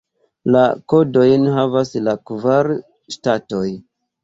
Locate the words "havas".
1.59-1.93